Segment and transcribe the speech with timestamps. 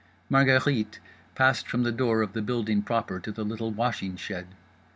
[0.31, 0.97] Margherite
[1.35, 4.47] passed from the door of the building proper to the little washing shed.